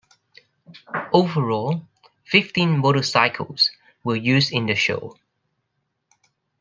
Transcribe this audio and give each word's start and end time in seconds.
Overall, 1.13 1.85
fifteen 2.25 2.79
motorcycles 2.79 3.69
were 4.03 4.15
used 4.15 4.51
in 4.51 4.65
the 4.65 4.73
show. 4.73 5.15